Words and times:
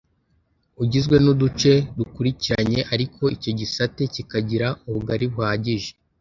ugizwe 0.83 1.15
n'uduce 1.23 1.71
dukulikiranye 1.97 2.79
ariko 2.93 3.21
icyo 3.35 3.51
gisate 3.59 4.01
kikagira 4.13 4.67
ubugari 4.87 5.25
buhagije 5.33 5.91